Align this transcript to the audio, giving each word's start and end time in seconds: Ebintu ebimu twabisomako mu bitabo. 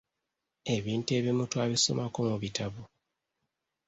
Ebintu 0.75 1.09
ebimu 1.17 1.43
twabisomako 1.51 2.19
mu 2.29 2.35
bitabo. 2.43 2.81